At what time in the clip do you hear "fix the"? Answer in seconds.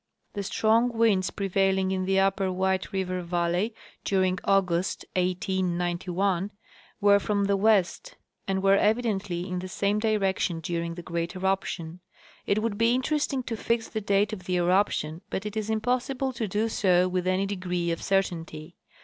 13.55-14.01